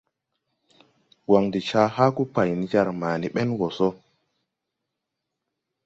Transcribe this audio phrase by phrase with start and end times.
[1.33, 3.87] Wan de ca haagu pāy nen jar ma ni bɛn wɔ so.